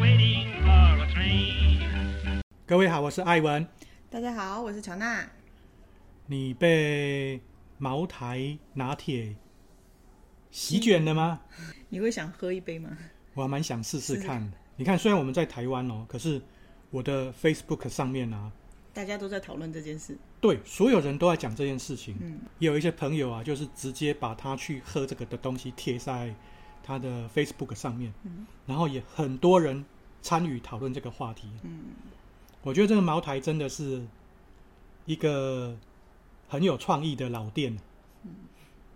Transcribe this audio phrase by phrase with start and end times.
[0.00, 2.40] waiting for a train.
[2.66, 3.66] 各位好，我是艾文。
[4.10, 5.26] 大家好，我是乔娜。
[6.26, 7.40] 你被
[7.78, 9.36] 茅台拿铁
[10.50, 11.40] 席卷了吗？
[11.88, 12.96] 你会想喝一杯吗？
[13.34, 14.52] 我还蛮想试试看。
[14.76, 16.40] 你看，虽然我们在台湾哦，可是
[16.90, 18.50] 我的 Facebook 上面啊，
[18.92, 20.16] 大家都在讨论这件事。
[20.40, 22.16] 对，所有人都在讲这件事情。
[22.20, 26.34] 嗯，也有一些朋友啊，就是直接把他去喝这个的东西贴在
[26.82, 28.12] 他的 Facebook 上面。
[28.24, 29.84] 嗯，然后也很多人
[30.22, 31.48] 参与讨论这个话题。
[31.62, 31.84] 嗯，
[32.62, 34.04] 我觉得这个茅台真的是
[35.04, 35.76] 一个
[36.48, 37.76] 很有创意的老店。
[38.24, 38.30] 嗯，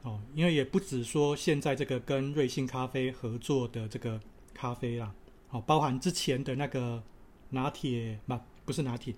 [0.03, 4.21] 哦，因为也不止说现在这个跟瑞幸咖啡合作的这个
[4.55, 5.13] 咖啡啦，
[5.51, 7.03] 哦，包含之前的那个
[7.51, 9.15] 拿铁嘛，不是拿铁，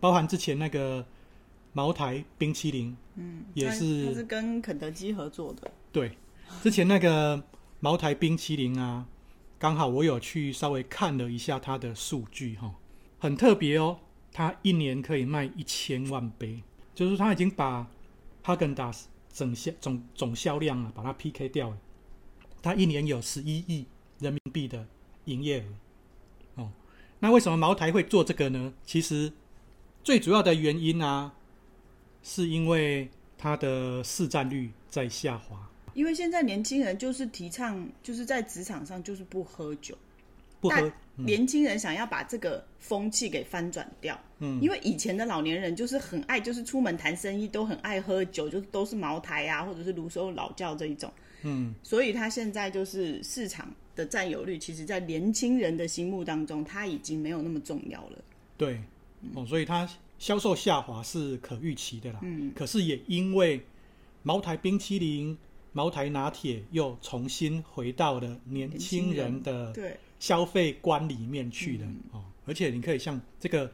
[0.00, 1.04] 包含之前那个。
[1.76, 5.68] 茅台冰淇淋，嗯，也是，它是跟肯德基合作的。
[5.90, 6.16] 对，
[6.62, 7.42] 之前那个
[7.80, 9.04] 茅台冰淇淋啊，
[9.58, 12.74] 刚好我有去稍微看了一下它的数据哈，
[13.18, 13.98] 很特别哦，
[14.32, 16.62] 它一年可以卖一千万杯，
[16.94, 17.86] 就是它已经把
[18.42, 21.78] 哈根达斯整销总总销量啊，把它 PK 掉了。
[22.62, 23.86] 它一年有十一亿
[24.18, 24.86] 人民币的
[25.26, 26.72] 营业额哦。
[27.20, 28.74] 那为什么茅台会做这个呢？
[28.84, 29.32] 其实
[30.02, 31.34] 最主要的原因啊。
[32.26, 39.96] 是因为它的市占率在下滑，因为现在年轻人就是提倡，就是在职场上就是不喝酒，
[40.60, 40.92] 不喝。
[41.16, 58.18] 嗯、年轻人想要把这个风气给翻转掉，嗯，因为以前的老年人就是很爱，就是出门谈生意都很爱喝酒，就都是茅台啊，或者是泸州老窖这一种，嗯，所以他现在就是市场的占有率，其实在年轻人的心目当中，他已经没有那么重要了。
[58.56, 58.80] 对，
[59.34, 59.88] 哦，所以他。
[60.16, 63.60] 销售下滑是可预期的啦，嗯，可是也因为
[64.22, 65.36] 茅台冰淇淋、
[65.74, 69.74] 茅台拿铁又重新回到了年轻人的
[70.18, 73.70] 消费观里面去了哦，而且你可以像这个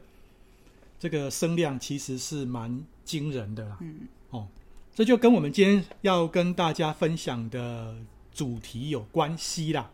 [0.99, 4.47] 这个声量其实是蛮惊人的啦，嗯，哦，
[4.93, 7.95] 这就跟我们今天要跟大家分享的
[8.33, 9.89] 主题有关系啦，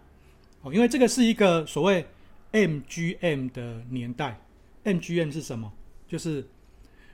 [0.61, 2.05] 哦，因为这个是一个所谓
[2.53, 4.39] MGM 的年代
[4.85, 5.71] ，MGM 是什么？
[6.07, 6.47] 就是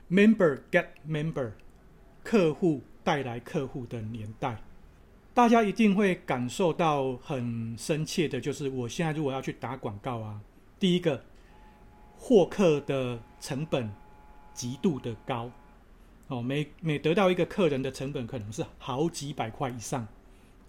[0.08, 1.50] member get member，
[2.22, 4.62] 客户带来客户的年代，
[5.34, 10.40] 大家一定会感受到很深切的，就是我现在如果要去打广告啊，
[10.78, 11.20] 第一个
[12.16, 13.92] 获客的成本
[14.54, 15.50] 极度的高，
[16.28, 20.06] 哦，每每得到一个客人的成本可能是好几百块以上，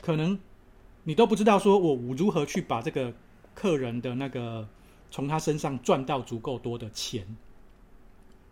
[0.02, 0.38] 可能
[1.04, 3.14] 你都不知道说我如何去把这个
[3.54, 4.68] 客人的那个
[5.12, 7.24] 从他身上赚到足够多的钱。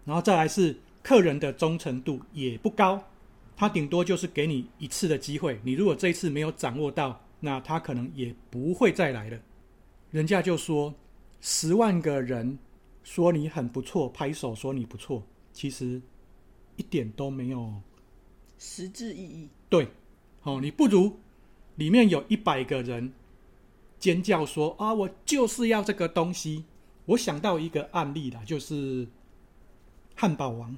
[0.05, 3.03] 然后再来是客人的忠诚度也不高，
[3.55, 9.39] 他顶多就是给你一次的机会，你如果这一次没有掌握到，那他可能也不会再来了。
[10.11, 10.93] 人家就说，
[11.41, 12.57] 十万个人
[13.03, 16.01] 说你很不错，拍手说你不错，其实
[16.75, 17.73] 一点都没有
[18.57, 19.49] 实质意义。
[19.69, 19.87] 对，
[20.43, 21.19] 哦，你不如
[21.75, 23.13] 里面有一百个人
[23.99, 26.65] 尖叫说啊，我就是要这个东西。
[27.05, 29.07] 我想到一个案例啦，就是。
[30.15, 30.77] 汉堡王，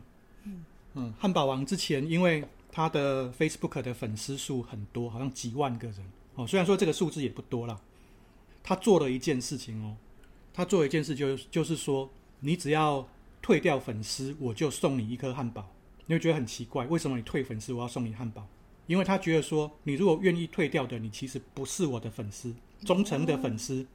[0.93, 2.41] 嗯，汉堡王之前因为
[2.75, 5.99] 他的 Facebook 的粉丝数很多，好像几万个人
[6.35, 6.45] 哦。
[6.45, 7.79] 虽然说这个数字也不多啦，
[8.61, 9.95] 他做了一件事情哦，
[10.53, 12.09] 他做了一件事就就是说，
[12.41, 13.07] 你只要
[13.41, 15.65] 退掉粉丝，我就送你一颗汉堡。
[16.05, 18.45] 你会觉得很奇怪，为什么你退粉丝，我要送你汉堡？
[18.87, 22.53] 因为他觉得说，你如果愿意退掉的，你其实不是我的粉丝，
[22.83, 23.87] 忠诚的粉丝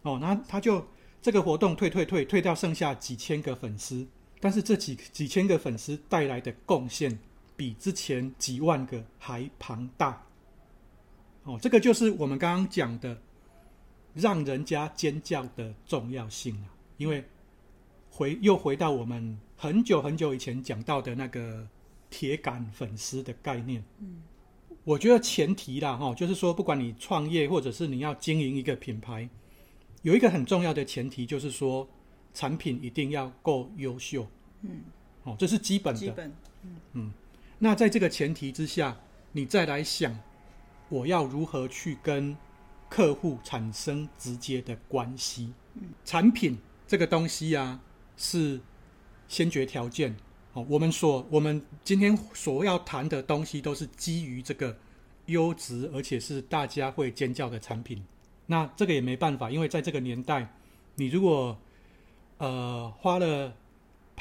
[0.00, 0.18] 哦。
[0.18, 0.86] 那他就
[1.20, 4.06] 这个活动退退退退掉，剩下几千个粉丝。
[4.40, 7.18] 但是这几几千个粉丝带来的贡献，
[7.56, 10.22] 比之前几万个还庞大。
[11.44, 13.20] 哦，这个就是我们刚刚讲的，
[14.14, 16.68] 让人家尖叫的重要性啊。
[16.96, 17.24] 因为
[18.10, 21.66] 回又回到我们很久很久以前讲到的那个
[22.10, 23.84] 铁杆粉丝的概念。
[23.98, 24.22] 嗯，
[24.84, 29.28] 我觉得前提啦，哈，就是说，不管你创业或者是你要经营一个品牌，
[30.02, 31.88] 有一个很重要的前提，就是说。
[32.36, 34.26] 产品一定要够优秀，
[34.62, 34.80] 嗯，
[35.22, 36.32] 哦，这是基本的，基本，
[36.64, 37.12] 嗯嗯。
[37.58, 38.96] 那在这个前提之下，
[39.32, 40.18] 你再来想，
[40.88, 42.36] 我要如何去跟
[42.88, 45.52] 客户产生直接的关系？
[45.74, 47.80] 嗯，产品这个东西啊，
[48.16, 48.60] 是
[49.26, 50.14] 先决条件。
[50.52, 54.76] 哦，我们所我们今天所要谈的东西，都是基于这个
[55.26, 58.04] 优质而且是大家会尖叫的产品。
[58.46, 60.54] 那这个也没办法，因为在这个年代，
[60.94, 61.58] 你如果
[62.38, 63.56] 呃，花了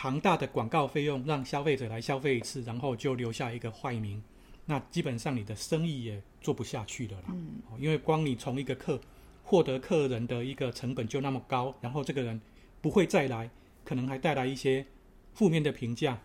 [0.03, 4.21] 庞大的广告费用让消费者来消费一次，然后就留下一个坏名，
[4.65, 7.27] 那基本上你的生意也做不下去了啦。
[7.29, 8.99] 嗯，因为光你从一个客
[9.45, 12.41] 获得客人的一个成本就那么高，然后这个人
[12.81, 13.49] 不会再来，
[13.85, 14.85] 可能还带来一些
[15.33, 16.21] 负面的评价，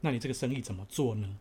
[0.00, 1.38] 那你这个生意怎么做呢？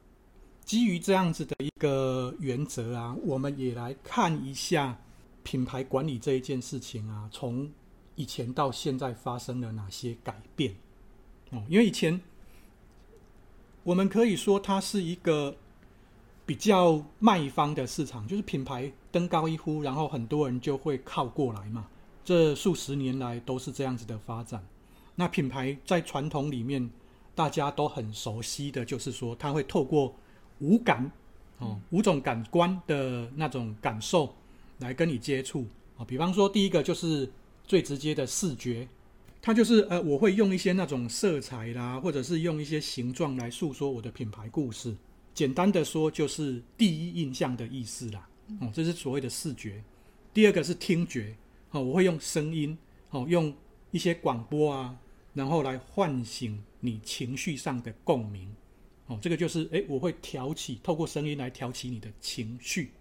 [0.65, 4.99] 基于这样子的一个原则啊，我们也来看一下
[5.41, 7.71] 品牌管理这一件事情啊，从
[8.15, 10.75] 以前到现在发生了哪些改变？
[11.51, 12.19] 哦，因为以前
[13.83, 15.55] 我们可以说它是一个
[16.45, 21.87] 比较卖方的市场，就是品牌登高一呼，然后很多人就会靠过来嘛。
[22.23, 24.61] 这数十年来都是这样子的发展。
[25.15, 26.89] 那品牌在传统里面
[27.33, 30.13] 大家都很熟悉的就是说，它会透过
[30.59, 31.09] 五感，
[31.59, 34.35] 哦，五种感官的那种感受
[34.79, 35.65] 来跟你接触
[35.97, 36.03] 啊。
[36.03, 37.31] 比方说，第一个就是
[37.63, 38.87] 最直接的视觉，
[39.47, 44.93] 它就是呃，我会用一些那种色彩啦，或者是用一些形状来诉说我的品牌故事。
[45.33, 48.27] 简单的说，就是第一印象的意思啦。
[48.59, 49.81] 哦，这是所谓的视觉。
[50.33, 51.33] 第二个是听觉，
[51.71, 52.77] 哦，我会用声音，
[53.11, 53.55] 哦，用
[53.91, 54.93] 一些广播啊，
[55.33, 58.53] 然后来唤醒你情绪上的共鸣。
[59.05, 62.91] 哦，这个就是诶，我会挑起，透过声音来挑起你的情绪。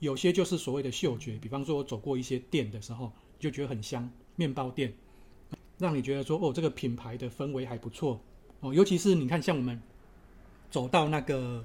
[0.00, 4.92] 有些就是所谓的嗅觉，比方说我走过一些店的时候，就觉得很香，面包店，
[5.78, 8.20] 让你觉得说，哦，这个品牌的氛围还不错。
[8.60, 9.80] 哦，尤其是你看，像我们
[10.70, 11.64] 走到那个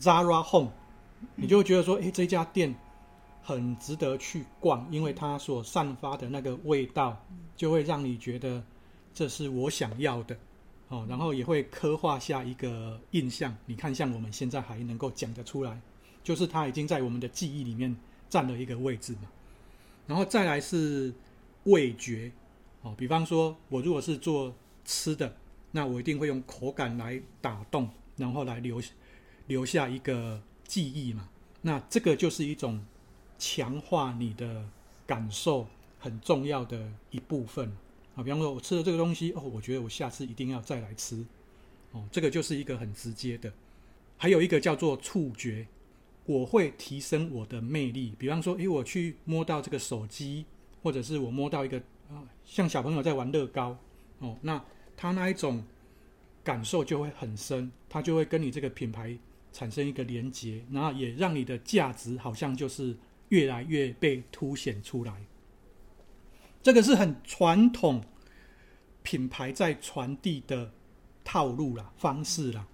[0.00, 0.72] Zara Home，
[1.36, 2.74] 你就会觉得说，诶，这家店
[3.42, 7.24] 很值得去逛，因为它所散发的那个味道，
[7.56, 8.62] 就会让你觉得
[9.14, 10.36] 这是我想要的。
[10.88, 13.56] 哦，然后也会刻画下一个印象。
[13.66, 15.80] 你看，像我们现在还能够讲得出来，
[16.22, 17.94] 就是它已经在我们的记忆里面
[18.28, 19.28] 占了一个位置嘛。
[20.06, 21.12] 然后再来是
[21.64, 22.30] 味觉，
[22.86, 24.54] 哦，比方说我如果是做
[24.84, 25.36] 吃的，
[25.72, 28.80] 那我一定会用口感来打动，然后来留
[29.48, 31.28] 留下一个记忆嘛。
[31.62, 32.80] 那这个就是一种
[33.38, 34.64] 强化你的
[35.04, 35.66] 感受
[35.98, 37.76] 很重要的一部分。
[38.14, 41.26] 啊，比方说，我吃了这个东西，哦，我觉得我下次一定要再来吃，
[41.90, 43.52] 哦，这个就是一个很直接的。
[44.16, 45.66] 还有一个叫做触觉，
[46.24, 48.14] 我会提升我的魅力。
[48.16, 50.46] 比方说，诶，我去摸到这个手机，
[50.86, 51.78] 或者是我摸到一个
[52.08, 53.76] 啊，像小朋友在玩乐高，
[54.20, 54.64] 哦，那
[54.96, 55.60] 他那一种
[56.44, 59.18] 感受就会很深，他就会跟你这个品牌
[59.52, 62.96] 产生一个连结，然后也让你的价值好像就是
[63.30, 65.12] 越来越被凸显出来。
[66.62, 68.00] 这个是很传统
[69.02, 70.70] 品牌在传递的
[71.24, 72.64] 套路啦、方式啦。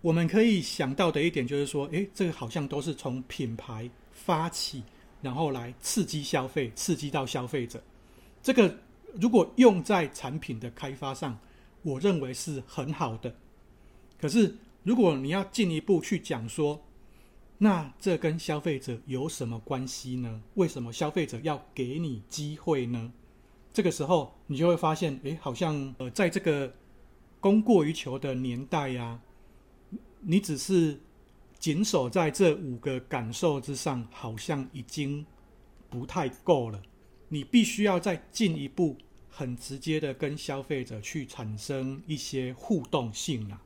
[0.00, 4.82] 我们可以想到的一点就是说，诶，这个好像都是从品牌发起，
[5.20, 7.82] 然后来刺激消费，刺激到消费者。
[8.42, 8.78] 这个
[9.20, 11.38] 如果用在产品的开发上，
[11.82, 13.34] 我认为是很好的。
[14.18, 16.82] 可是如果你要进一步去讲说，
[17.58, 20.42] 那这跟消费者有什么关系呢？
[20.54, 23.12] 为什么消费者要给你机会呢？
[23.72, 26.72] 这个时候，你就会发现，诶，好像呃，在这个
[27.38, 29.20] 供过于求的年代呀，
[30.20, 30.98] 你只是
[31.60, 35.24] 谨守在这五个感受之上，好像已经
[35.88, 36.82] 不太够了。
[37.28, 38.96] 你必须要再进一步，
[39.28, 43.62] 很直接的跟消费者去产生一些互动性啊。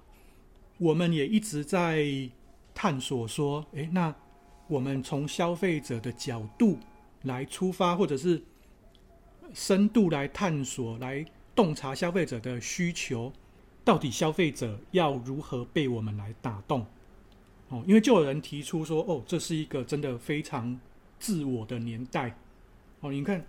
[0.77, 2.05] 我们也一直在
[2.75, 4.15] 探索说，诶，那
[4.69, 6.79] 我们从消费者的角度
[7.23, 8.43] 来出发，或者是。
[9.53, 11.25] 深度来探索，来
[11.55, 13.33] 洞察消费者的需求，
[13.85, 16.85] 到底消费者要如何被我们来打动？
[17.69, 20.79] 哦，因为就有人提出说，哦，这是一个真的非常
[21.19, 22.37] 自我的年代。
[23.01, 23.45] 哦，你看，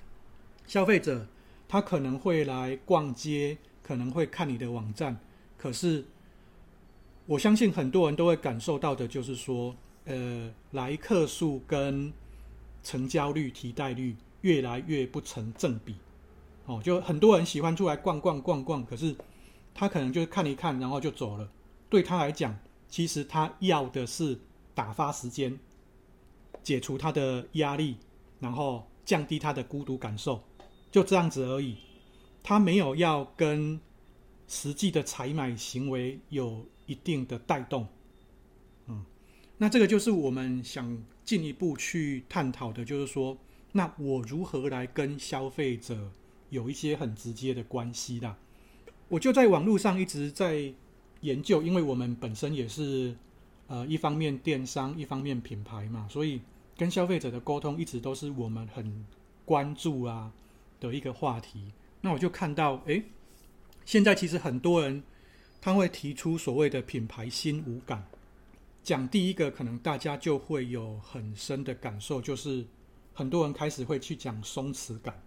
[0.65, 1.27] 消费者
[1.67, 5.17] 他可能会来逛街，可能会看你的网站，
[5.57, 6.05] 可是
[7.25, 12.11] 我相信很多人都会感受到的，就是说，呃，来客数跟
[12.83, 14.15] 成交率、提袋率。
[14.41, 15.95] 越来越不成正比，
[16.67, 19.15] 哦，就很多人喜欢出来逛逛逛逛，可是
[19.73, 21.49] 他可能就是看一看，然后就走了。
[21.89, 22.55] 对他来讲，
[22.89, 24.39] 其实他要的是
[24.73, 25.57] 打发时间，
[26.63, 27.97] 解除他的压力，
[28.39, 30.43] 然后降低他的孤独感受，
[30.91, 31.77] 就这样子而已。
[32.41, 33.79] 他没有要跟
[34.47, 37.87] 实际的采买行为有一定的带动。
[38.87, 39.03] 嗯，
[39.57, 43.37] 那这个就是我们想进一步去探讨的，就是说。
[43.77, 46.09] 那我如何来跟消费者
[46.49, 48.37] 有一些很直接的关系啦？
[49.09, 50.73] 我就在网络上一直在
[51.25, 53.15] 研究，因为我们本身也是
[53.67, 56.39] 呃一方面电商，一方面品牌嘛，所以
[56.77, 59.05] 跟消费者的沟通一直都是我们很
[59.43, 60.31] 关注啊
[60.79, 61.71] 的一个话题。
[62.01, 63.03] 那我就看到，诶，
[63.85, 65.03] 现在其实很多人
[65.59, 68.05] 他会提出所谓的品牌新五感，
[68.83, 72.65] 讲第一个可能大家就会有很深的感受，就是。
[73.17, 75.17] 很多人开始会去讲松弛感。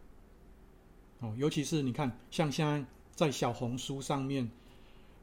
[1.20, 4.46] 哦，尤其是你看，像现在在小红书上面，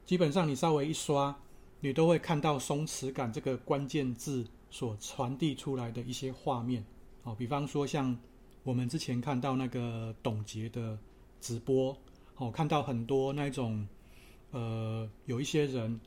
[0.06, 1.34] 基本上你稍微一刷，
[1.80, 6.84] 你都会看到松弛感这个关键字所传递出来的一些画面。
[7.24, 8.16] 哦，比方说像
[8.62, 10.96] 我们之前看到那个董洁的
[11.40, 11.96] 直播，
[12.36, 13.84] 哦，看到很多那种，
[14.52, 16.00] 呃，有一些人，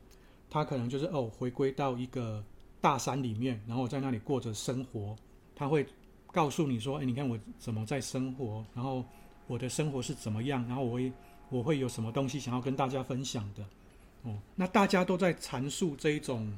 [0.48, 2.42] 他可能就是哦，回归到一个
[2.80, 5.14] 大山里面，然后在那里过着生活，
[5.54, 5.86] 他会
[6.32, 9.04] 告诉你说，哎，你看我怎么在生活，然后
[9.46, 11.12] 我的生活是怎么样，然后我会
[11.50, 13.62] 我会有什么东西想要跟大家分享的，
[14.22, 16.56] 哦，那大家都在阐述这一种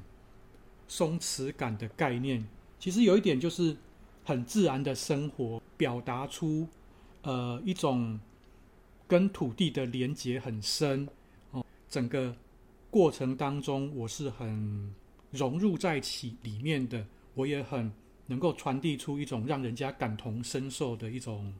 [0.88, 2.46] 松弛感的概念，
[2.78, 3.76] 其实有一点就是。
[4.24, 6.68] 很自然的生活，表达出
[7.22, 8.20] 呃一种
[9.08, 11.08] 跟土地的连结很深
[11.50, 11.64] 哦。
[11.88, 12.32] 整个
[12.88, 14.94] 过程当中，我是很
[15.32, 17.04] 融入在其里面的，
[17.34, 17.92] 我也很
[18.28, 21.52] 能够传递出一种让人家感同身受的一种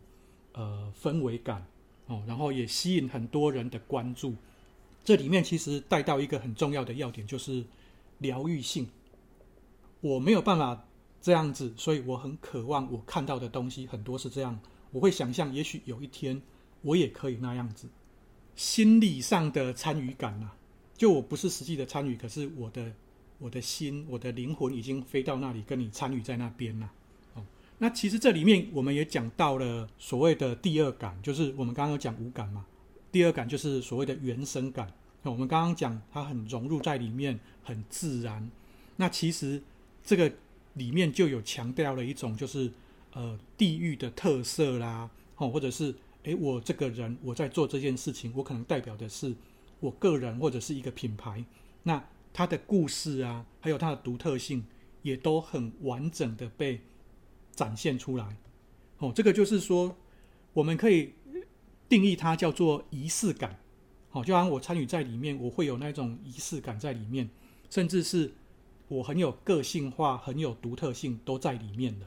[0.53, 1.67] 呃氛围感
[2.07, 4.37] 哦，然后也吸引很多人的关注。
[5.05, 7.65] 这里面其实带到一个很重要的要点，就是
[8.19, 8.89] 疗愈性。
[10.01, 10.85] 我没有办法。
[11.25, 14.59] 这样子，所以我很渴望我看到的东西很多是这样。
[14.91, 16.43] 我会想象，也许有一天
[16.81, 17.89] 我也可以那样子。
[18.57, 20.51] 心理上的参与感呐、
[20.97, 22.93] 就我不是实际的参与，可是我的
[23.39, 26.91] 我的心、我的灵魂已经飞到那里，跟你参与在那边了。
[27.35, 27.45] 哦，
[27.79, 32.67] 那其实这里面我们也讲到了所谓的第二感，就是我们刚刚有讲五感嘛。
[33.13, 34.93] 第二感就是所谓的原生感。
[35.23, 38.51] 那我们刚刚讲它很融入在里面，很自然。
[38.97, 39.63] 那其实
[40.03, 40.33] 这个。
[40.75, 42.73] 里面就有强调了一种，就是
[43.13, 49.35] 呃地域的特色啦，哦，或者是诶，我这个人我在做这件事情，我可能代表的是
[49.81, 51.45] 我个人或者是一个品牌，
[51.83, 52.03] 那
[52.33, 54.65] 它的故事啊，还有它的独特性，
[55.03, 56.81] 也都很完整的被
[57.55, 58.35] 展现出来。
[58.97, 59.95] 哦，这个就是说，
[60.55, 61.13] 我们可以
[61.93, 63.59] 定义它叫做仪式感。
[64.09, 67.29] 好，就像我参与在里面，我会有那种仪式感在里面，
[67.69, 68.33] 甚至是。
[68.89, 72.07] 我很有个性化，很有独特性，都在里面的。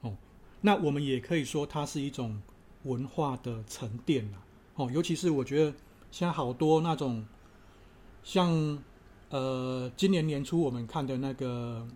[0.00, 0.16] 哦，
[0.62, 2.40] 那我们也可以说它是一种
[2.84, 4.38] 文化的沉淀啦。
[4.76, 5.74] 哦，尤其是我觉得
[6.10, 7.22] 现在好多那种
[8.24, 8.82] 像
[9.28, 11.86] 呃，今年年初我们看的那个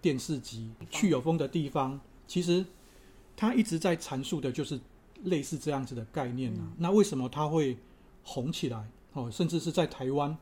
[0.00, 1.94] 电视集《去有风的地方》，
[2.28, 2.64] 其实
[3.34, 4.78] 它一直在阐述的就是
[5.24, 6.72] 类似这样子的概念啊。
[6.78, 7.76] 那为什么它会
[8.22, 8.88] 红起来？
[9.12, 10.36] 哦，甚至是在台湾，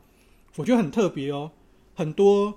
[0.55, 1.51] 我觉得很特别哦，
[1.93, 2.53] 很多。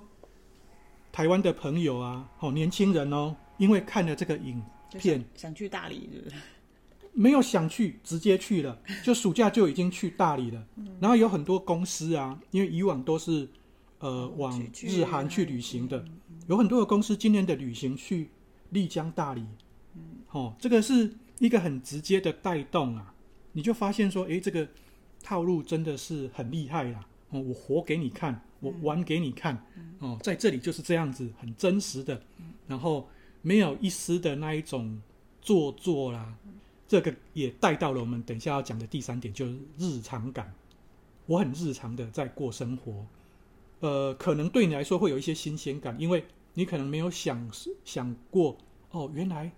[1.11, 4.61] 台湾的朋友啊，好年轻人哦，因为看了这个影
[4.99, 6.35] 片，想去大理，是不是？
[7.13, 10.63] 没有想去，直接去了， 就暑假就已经去大理了。
[10.99, 13.49] 然后有很多公司啊，因为以往都是
[13.97, 16.05] 呃往日韩去旅行的，
[16.47, 18.29] 有很多的公司今年的旅行去
[18.69, 19.43] 丽江、大理，
[20.29, 23.13] 哦，这个是一个很直接的带动啊，
[23.53, 24.67] 你就发现说，诶，这个
[25.23, 27.05] 套路真的是很厉害啦。
[27.29, 29.65] 哦，我活给你看，我玩给你看，
[29.99, 32.21] 哦，在这里就是这样子，很真实的，
[32.67, 33.07] 然后
[33.41, 34.99] 没有一丝的那一种
[35.41, 36.35] 做作啦，
[36.87, 40.53] 这个也带到了我们等一下要讲的第三点，就是日常感。
[41.27, 43.05] 我很日常的在过生活，
[43.81, 47.47] 呃，可能对你来说会有一些新鲜感，因为你可能没有想
[47.85, 48.57] 想过，
[48.89, 49.51] 哦，原来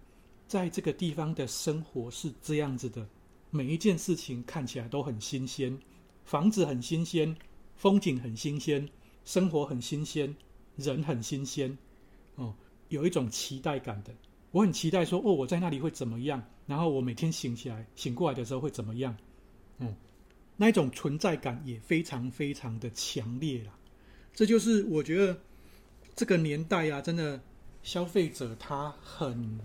[0.51, 3.07] 在这个地方的生活是这样子的，
[3.51, 5.79] 每一件事情看起来都很新鲜，
[6.25, 7.33] 房子很新鲜。
[7.77, 8.87] 风景很新鲜，
[9.23, 10.35] 生活很新鲜，
[10.75, 11.75] 人很新鲜，
[12.35, 12.53] 哦，
[12.89, 14.13] 有一种期待感的。
[14.51, 16.43] 我很期待说，哦，我在那里会怎么样？
[16.67, 19.15] 然后我每天醒起来、醒过来的时候会怎么样？
[19.79, 19.95] 嗯，
[20.57, 23.71] 那一种存在感也非常非常的强烈啦。
[24.33, 25.39] 这就是我觉得
[26.13, 27.41] 这个年代啊，真的
[27.81, 29.59] 消费者他很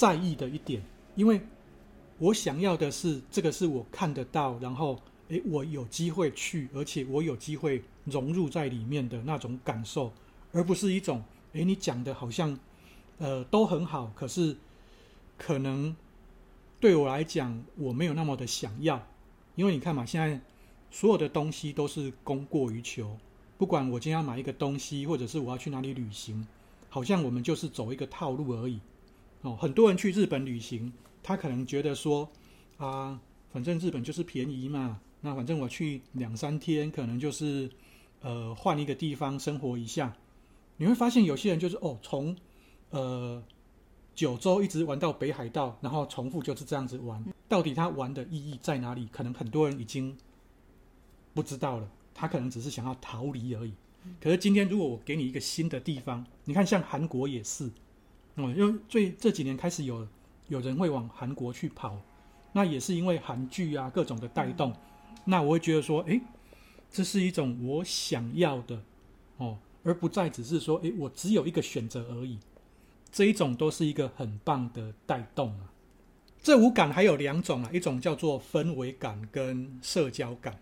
[0.00, 0.82] 在意的一点，
[1.14, 1.38] 因为
[2.16, 4.98] 我想要的是这个是我看得到，然后。
[5.28, 10.12] 诶，我有机会去，而且我有机会融入在里面的那种感受，
[10.50, 12.58] 而不是一种诶，你讲的好像，
[13.18, 14.56] 呃，都很好，可是
[15.38, 15.94] 可能
[16.80, 19.06] 对我来讲，我没有那么的想要，
[19.54, 20.40] 因为你看嘛，现在
[20.90, 23.16] 所有的东西都是供过于求，
[23.56, 26.44] 不管我今天要买一个东西，或者是我要去哪里旅行，
[26.88, 28.80] 好像我们就是走一个套路而已。
[29.42, 30.92] 哦，很多人去日本旅行，
[31.22, 32.30] 他可能觉得说
[32.76, 33.20] 啊，
[33.52, 35.00] 反正日本就是便宜嘛。
[35.22, 37.70] 那反正我去两三天，可能就是，
[38.22, 40.16] 呃，换一个地方生活一下。
[40.78, 42.34] 你会发现有些人就是哦，从，
[42.88, 43.42] 呃，
[44.14, 47.22] 九州一直玩到北海道，然后重复就是这样子玩。
[47.48, 49.08] 到底他玩的意义在哪里？
[49.12, 50.16] 可能很多人已经
[51.34, 51.90] 不知道了。
[52.14, 53.72] 他可能只是想要逃离而已。
[54.20, 57.70] 可是今天如果我给你一个新的地方，你看像韩国也是，
[58.46, 60.06] 嗯，因为最这几年开始有
[60.48, 61.96] 有人会往韩国去跑，
[62.52, 66.20] 那也是因为韩剧啊各种的带动，嗯、那我会觉得说，诶，
[66.90, 68.80] 这是一种我想要的
[69.36, 72.38] 哦，而不再只是说，诶，我只有一个选择而已。
[73.12, 75.72] 这一种都是一个很棒的带动啊。
[76.42, 80.58] 这五感还有两种啊，一种叫做氛围感跟社交感。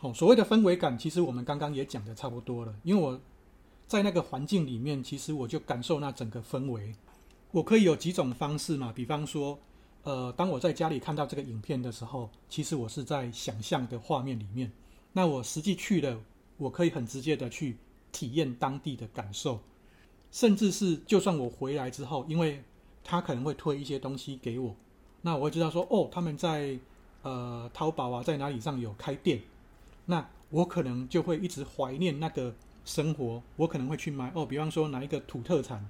[0.00, 2.74] 哦，所谓的氛围感，其实我们刚刚也讲的差不多了。
[2.82, 3.20] 因为我
[3.92, 6.94] 在那个环境里面，其实我就感受那整个氛围。
[7.50, 9.58] 我可以有几种方式嘛，比方说，
[10.02, 14.72] 呃，当我在家里看到这个影片的时候，其实我是在想象的画面里面。
[15.12, 16.18] 那我实际去了，
[16.56, 17.76] 我可以很直接的去
[18.10, 19.60] 体验当地的感受。
[20.30, 22.64] 甚至是，就算我回来之后，因为
[23.04, 24.74] 他可能会推一些东西给我，
[25.20, 26.78] 那我会知道说，哦，他们在
[27.20, 29.42] 呃淘宝啊，在哪里上有开店，
[30.06, 35.84] 那我可能就会一直怀念那个生活，我可能会去买哦，比方说哪一个土特产，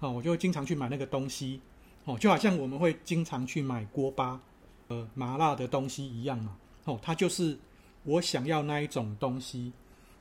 [0.00, 1.60] 哦，我就会经常去买那个东西，
[2.04, 4.40] 哦，就好像我们会经常去买锅巴，
[4.88, 7.58] 呃，麻辣的东西一样嘛，哦，它就是
[8.04, 9.72] 我想要那一种东西，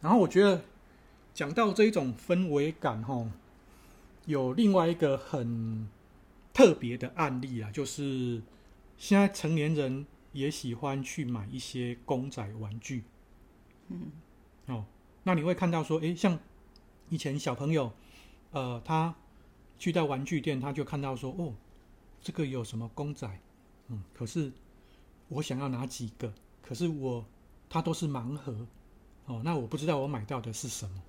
[0.02, 0.62] 然后我觉得
[1.34, 3.32] 讲到这一种氛围感，吼、哦。
[4.26, 5.88] 有另外一个很
[6.52, 8.42] 特别的案例啊，就是
[8.98, 13.04] 现在成年人也喜欢去买一些公仔玩具。
[13.90, 14.12] 嗯，
[14.66, 14.84] 哦，
[15.28, 16.38] 那你会看到说，诶，像
[17.10, 17.92] 以前小朋友，
[18.52, 19.14] 呃，他
[19.80, 21.52] 去到玩具店，他就看到说，哦，
[22.22, 23.28] 这个有什么公仔？
[23.88, 24.52] 嗯，可是
[25.28, 26.32] 我想要哪几个？
[26.62, 27.26] 可是我
[27.68, 28.56] 他都是盲盒，
[29.26, 31.02] 哦，那我不知道我买到的是什么，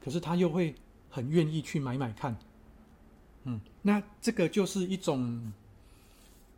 [0.00, 0.74] 可是他又会
[1.08, 2.36] 很愿意去买买看。
[3.44, 5.52] 嗯，那这个就是一种，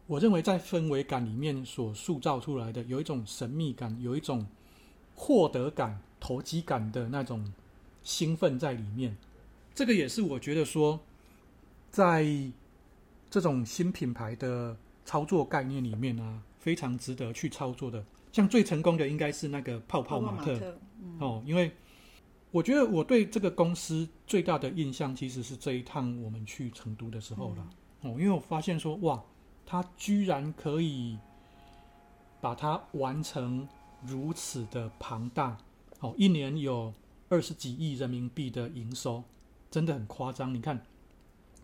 [0.06, 4.46] 我认为在氛围感里面所塑造出来的，有一种神秘感，有一种
[5.14, 7.52] 获得感、投机感的那种
[8.04, 9.16] 兴奋在里面。
[9.74, 11.00] 这个也是我觉得说，
[11.90, 12.24] 在
[13.28, 18.04] 这种新品牌的操作概念里面啊，非常值得去操作的。
[18.30, 21.72] 像最成功的应该是那个泡泡玛特，嗯、哦，因为。
[22.52, 27.66] 我觉得我对这个公司最大的印象，其实是这一趟我们去成都的时候了。
[28.02, 29.24] 哦，因为我发现说，哇，
[29.64, 31.18] 它居然可以
[32.42, 33.66] 把它完成
[34.02, 35.56] 如此的庞大，
[36.02, 36.92] 哦，一年有
[37.30, 39.24] 二十几亿人民币的营收，
[39.70, 40.54] 真的很夸张。
[40.54, 40.84] 你看，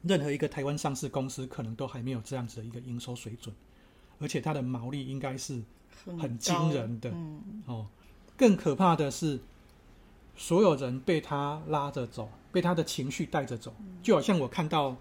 [0.02, 3.54] 任何一个台湾上市公司可能都还没有这样子的一个营收水准，
[4.18, 5.62] 而且它的毛利应该是
[6.18, 7.12] 很惊人的。
[7.66, 7.86] 哦，
[8.36, 9.38] 更可怕的是。
[10.40, 14.96] 所有人被他拉着走，被他的情绪带着走，就好像我看到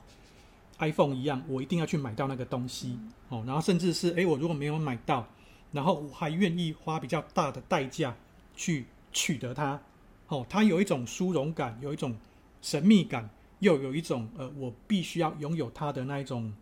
[0.79, 2.97] iPhone 一样，我一定要去买到那个东西
[3.29, 3.43] 哦。
[3.45, 5.27] 然后甚至是，诶，我如果没有买到，
[5.71, 8.17] 然后我还愿意花比较大的代价
[8.55, 9.81] 去取得它。
[10.27, 12.15] 哦，它有一种殊荣感，有一种
[12.61, 16.53] 神秘感，又有一种呃，我必须要拥有它的那一种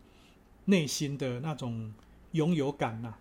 [0.66, 1.92] 内心的那种
[2.32, 3.14] 拥有感呐，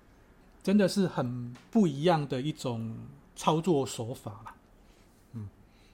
[0.64, 2.96] 真的是很不一样的一种
[3.36, 4.52] 操作手法啦。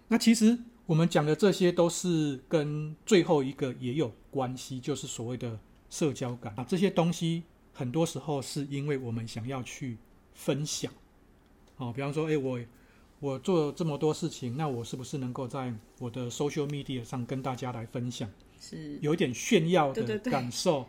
[0.10, 5.58] 那其实我们讲的这些都是跟最后一个也有关系，就是所谓的
[5.90, 6.66] 社交感啊。
[6.68, 9.98] 这些东西很多时候是因为我们想要去
[10.34, 10.92] 分享，
[11.78, 12.60] 哦，比方说，哎，我
[13.22, 18.30] 我做了这么多事情，那我是不是能够在我的 social media 上跟大家来分享？
[18.60, 20.86] 是有一点炫耀的感受，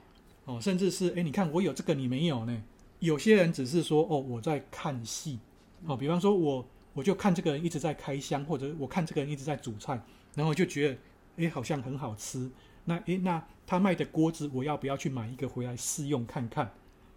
[0.46, 2.62] 哦，甚至是，诶，你看我有这个，你没有呢？
[2.98, 5.38] 有些人只是说，哦，我在看戏，
[5.86, 6.66] 哦，比方说我。
[6.94, 9.94] 我就看这个人一直在开箱，或者我看这个人一直在煮菜，
[10.34, 10.98] 然后我就觉得，
[11.36, 12.50] 诶，好像很好吃。
[12.84, 16.70] 那，诶，那他卖的锅子，我要不要去买一个回来试用看看？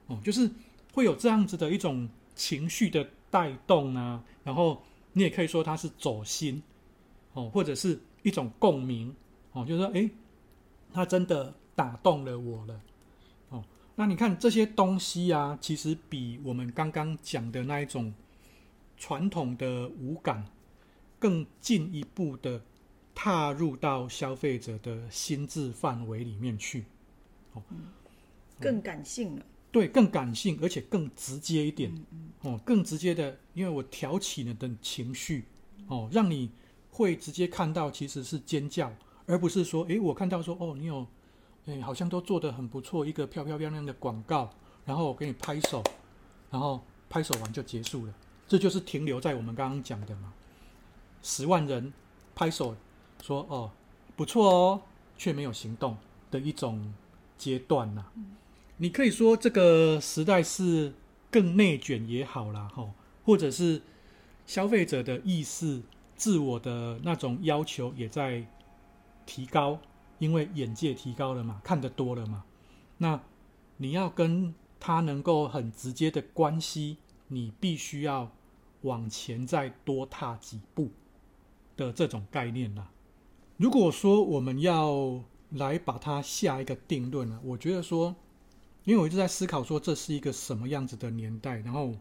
[0.07, 0.49] 哦，就是
[0.93, 4.23] 会有这样子的一种情绪的带动啊。
[4.45, 4.81] 然后
[5.15, 6.61] 你也可以说它是走心，
[7.33, 9.15] 哦，或者是一种共鸣，
[9.53, 10.11] 哦，就是说，诶，
[10.93, 12.81] 他真的打动了我了。
[13.49, 13.63] 哦，
[13.95, 18.13] 那你看这些东西啊，其实比我们刚刚讲的那一种。
[18.97, 20.45] 传统的五感
[21.19, 22.63] 更进一步的
[23.13, 26.85] 踏入到消费者的心智范围里面去，
[27.51, 27.61] 哦，
[28.57, 29.45] 更感性了。
[29.75, 31.93] 对，更感性，而且更直接一点，
[32.43, 35.43] 哦，更直接的，因为我挑起了的情绪，
[35.87, 36.49] 哦，让你
[36.91, 38.89] 会直接看到其实是尖叫，
[39.25, 41.05] 而不是说，诶，我看到说，哦，你有，
[41.65, 44.49] 诶，好像都做得很不错，一个漂漂亮亮的广告，
[44.85, 45.83] 然后我给你拍手，
[46.49, 48.13] 然后拍手完就结束了。
[48.47, 50.33] 这就是停留在我们刚刚讲的嘛，
[51.21, 51.91] 十万人
[52.33, 52.73] 拍手
[53.21, 53.69] 说哦
[54.15, 54.81] 不错哦，
[55.17, 55.97] 却没有行动
[56.31, 56.93] 的一种
[57.37, 58.13] 阶段呐、啊。
[58.77, 60.93] 你可以说这个时代是
[61.31, 63.81] 更内卷也好啦，哈，或者是
[64.45, 65.81] 消费者的意识、
[66.15, 68.45] 自我的那种要求也在
[69.25, 69.79] 提高
[70.19, 72.45] 因为眼界提高了嘛，看得多了嘛，
[72.97, 73.21] 那
[73.77, 78.31] 你要跟他能够很直接的关系，你必须要
[78.81, 80.91] 往前再多踏几步
[81.75, 82.91] 的这种概念啦。
[83.57, 88.15] 如果说我们要来把它下一个定论呢，我觉得说，
[88.85, 91.93] 因为我一直在思考说这是一个什么样子的年代，然后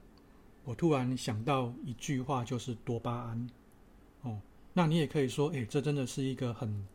[0.64, 3.50] 我突然想到一句话，就是多巴胺。
[4.22, 4.38] 哦，
[4.72, 6.86] 那你也可以说，诶，这真的是一个很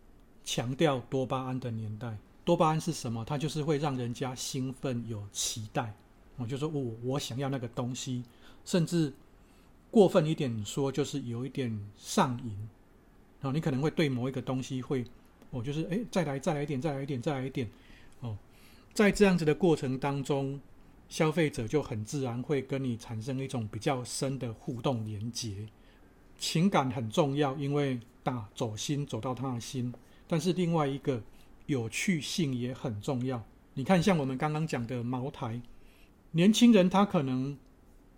[0.45, 2.17] 强调多巴胺的年代。
[2.45, 3.25] 多巴胺是什么？
[3.25, 5.93] 它就是会让人家兴奋、有期待。
[6.38, 8.23] 我就说，我我想要那个东西，
[8.65, 9.12] 甚至
[9.91, 12.69] 过分一点说，就是有一点上瘾。
[13.41, 15.04] 哦，你可能会对某一个东西会，
[15.52, 17.69] 哦，就是诶，再来再来一点，再来一点，再来一点。
[18.21, 18.38] 哦，
[18.93, 20.60] 在这样子的过程当中，
[21.08, 25.67] 消费者就很自然会跟你产生一种比较深的互动连接，
[26.38, 29.93] 情感很重要，因为打走心走到他的心。
[30.28, 31.21] 但是另外一个
[31.65, 33.43] 有趣性也很重要。
[33.73, 35.62] 你看，像我们刚刚讲的茅台，
[36.32, 37.58] 年轻人他可能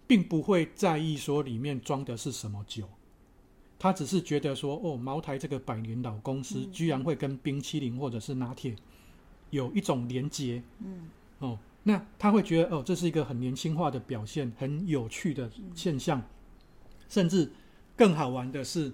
[0.08, 2.90] 并不会在意说里面装的是什么酒。
[3.78, 8.76] 他只是觉得说，哦，茅台这个百年老公司居然会跟冰淇淋或者是拿铁
[9.52, 11.08] 有一种连接，嗯，
[11.40, 16.22] 哦，那他会觉得，哦，这是一个很年轻化的表现，很有趣的现象。
[17.08, 17.52] 甚至
[17.96, 18.92] 更好玩的是，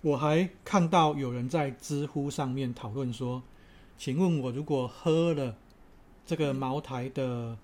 [0.00, 3.42] 我还看到有人在知乎上面讨论说，
[3.98, 5.54] 请问我如果喝了
[6.24, 7.58] 这个茅台的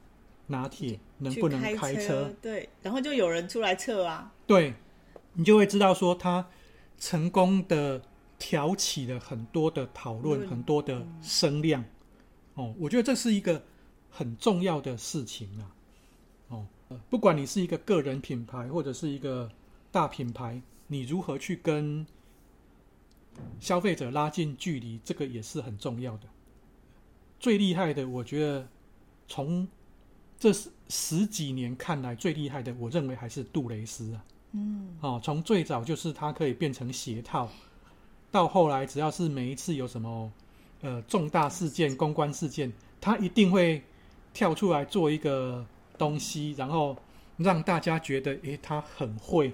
[0.48, 1.78] 拿铁，能不能开车？
[1.80, 2.34] 开车？
[2.42, 4.74] 对，然后就有人出来测啊，对。
[5.36, 6.46] 你就会知道说，他
[6.96, 8.00] 成功的
[8.38, 11.84] 挑起了很多的讨论，很多的声量。
[12.54, 13.62] 哦，我觉得这是一个
[14.10, 15.70] 很重要的事情啊。
[16.48, 16.66] 哦，
[17.10, 19.50] 不管你是一个个人品牌或者是一个
[19.90, 22.06] 大品牌，你如何去跟
[23.58, 26.28] 消费者拉近距离，这个也是很重要的。
[27.40, 28.66] 最厉害的，我觉得
[29.26, 29.66] 从
[30.38, 34.24] 这十十几年看来，最厉害的，我认为还是杜蕾斯啊。
[34.52, 37.50] 嗯，哦，从最早就是它可以变成鞋套，
[38.30, 40.30] 到后来只要是每一次有什么
[40.84, 43.82] 呃重大事件、公关事件，他一定会
[44.32, 45.66] 跳出来做一个
[45.98, 46.96] 东西，然后
[47.38, 49.52] 让大家觉得，诶，他很会，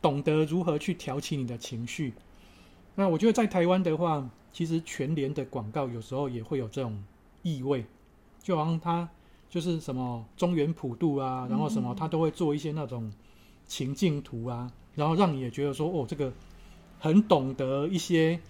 [0.00, 2.12] 懂得如何去挑起你的情绪。
[2.94, 7.02] 那我觉得在台湾的话，其实全联的广告有时候也会有这种
[7.42, 7.84] 意味，
[8.42, 9.08] 就好像他
[9.50, 13.10] 就是什么中原普渡啊，然后什么他都会做一些那种。
[13.70, 16.32] 情境图啊，然后让你也觉得说，哦，这个
[16.98, 18.40] 很懂得一些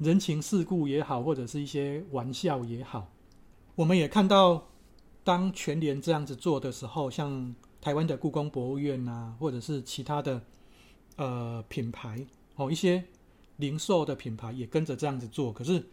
[0.00, 3.08] 人情世故也好，或者是一些玩笑也好。
[3.76, 4.66] 我们也看到，
[5.22, 10.42] 当全联这样子做的时候，像台湾的故宫博物院啊，或者是其他的
[11.16, 13.04] 呃品牌哦，一些
[13.58, 15.86] 零售的品牌也跟着这样子做，可是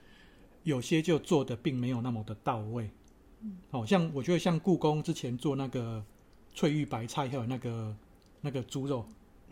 [0.64, 2.90] 有些就做的并没有那么的到位。
[3.42, 6.04] 嗯，哦，像我觉得像故宫之前做那个
[6.56, 7.96] 翠玉白菜，还有那个。
[8.40, 9.04] 那个猪肉，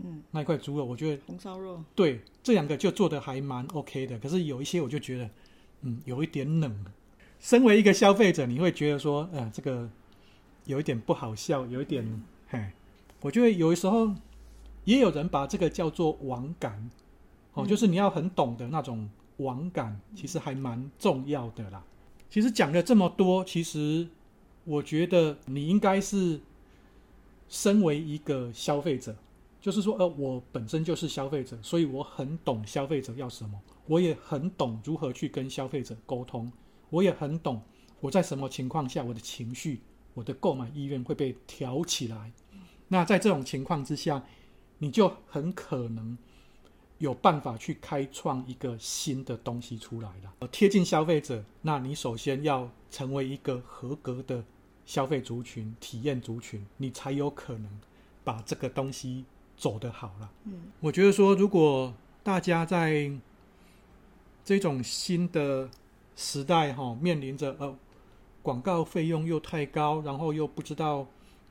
[0.03, 4.19] 嗯，那一块猪肉，我觉得红烧肉，对，这两个就做的还蛮 OK 的。
[4.19, 5.29] 可是有一些我就觉得，
[5.81, 6.85] 嗯，有一点冷。
[7.39, 9.89] 身为一个消费者，你会觉得说，呃，这个
[10.65, 12.71] 有一点不好笑，有一点，嗯、嘿，
[13.21, 14.13] 我觉得有的时候
[14.83, 16.89] 也有人把这个叫做网感，
[17.53, 21.83] 哦，就是你要很懂得那种网感，其实还蛮重要的啦。
[22.29, 24.07] 其实讲了这么多，其实
[24.63, 26.39] 我觉得你应该是。
[27.47, 29.15] 身为一个消费者，
[29.65, 36.53] 就是说，呃，我本身就是消费者，所以我很懂消费者要什么，我也很懂如何去跟消费者沟通，
[36.91, 37.59] 我也很懂
[37.99, 39.81] 我在什么情况下我的情绪、
[40.13, 42.31] 我的购买意愿会被挑起来。
[42.89, 44.23] 那在这种情况之下，
[44.77, 46.15] 你就很可能
[46.99, 50.47] 有办法去开创一个新的东西出来了。
[50.49, 54.45] 贴近消费者，那你首先要成为一个合格的。
[54.85, 57.79] 消费族群、体验族群，你才有可能
[58.23, 59.25] 把这个东西
[59.57, 60.31] 走得好了。
[60.45, 63.11] 嗯，我觉得说，如果大家在
[64.43, 65.69] 这种新的
[66.15, 67.75] 时代哈、哦，面临着呃
[68.41, 71.07] 广告费用又太高，然后又不知道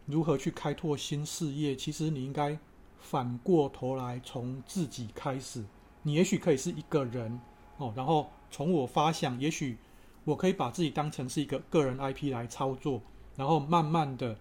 [0.07, 2.59] 如何去开拓新事业，其实你应该
[3.01, 5.65] 反过头来从自己开始。
[6.03, 7.41] 你也许可以是一个人
[7.79, 9.77] 哦，然后从我发想，也许
[10.25, 13.01] 我可以把自己当成是一个个人 IP 来操作。
[13.37, 14.39] 然后慢慢的，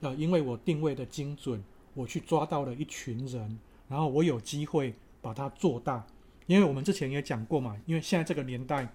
[0.00, 1.62] 呃，因为我定位的精准，
[1.94, 6.06] 我去抓到了一群人，然后我有机会把它做大。
[6.46, 8.92] 因为我们之前也讲过嘛，因为现在这个年代，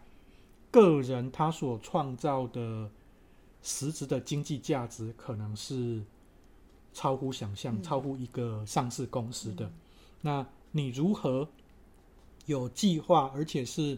[0.70, 2.90] 个人他所创造的
[3.62, 6.04] 实质的经济价值，可能是
[6.94, 9.72] 超乎想象、超乎一个上市公司的。
[10.22, 11.48] 那你如何
[12.46, 13.98] 有计划，而且是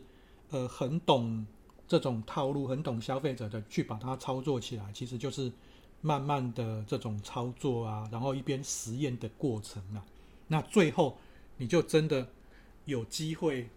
[0.52, 1.44] 呃很懂
[1.88, 5.52] 这种套路，很懂消费者的去把它操作起来，其实就是
[6.02, 10.04] 慢慢的这种操作啊，然后一边实验的过程啊，
[10.48, 11.18] 那最后
[11.58, 12.28] 你就真的
[12.86, 13.70] 有机会，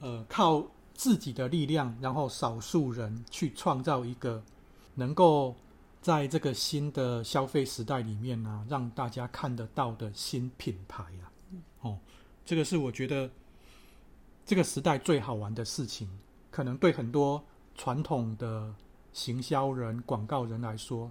[0.00, 4.42] 呃，靠自己的力量，然后少数人去创造一个
[4.94, 5.54] 能够
[6.00, 11.32] 在这个新的消费时代里面呢、让大家看得到的新品牌啊，
[11.80, 11.98] 哦，
[12.44, 13.30] 这个是我觉得
[14.44, 16.08] 这个时代最好玩的事情。
[16.50, 17.44] 可能对很多
[17.76, 18.74] 传统的
[19.12, 21.08] 行销人、广告人来说，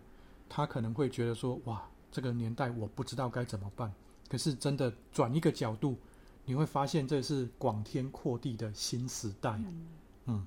[0.50, 3.92] 他可能会觉得说：“哇，这个年代我不知道该怎么办。”
[4.30, 5.98] 可是真的转一个角度，
[6.46, 9.52] 你会发现这是广天阔地的新时代。
[9.52, 9.88] 嗯，
[10.26, 10.46] 嗯，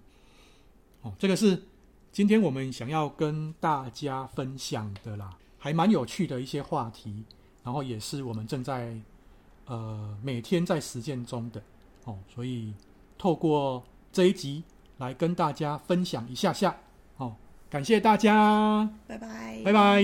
[1.02, 1.62] 哦，这个是
[2.12, 7.24] 今天我们想要跟大家分享的啦，还蛮有趣的一些话题，
[7.64, 9.00] 然后也是我们正在
[9.66, 11.62] 呃每天在实践中的
[12.04, 12.74] 哦，所以
[13.16, 13.82] 透过
[14.12, 14.62] 这一集。
[15.00, 16.78] 来跟大家分享一下下，好，
[17.70, 20.02] 感谢大家，拜拜，拜拜。